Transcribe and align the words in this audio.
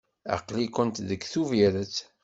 Aql-ikent 0.35 1.03
deg 1.09 1.21
Tubiret. 1.31 1.95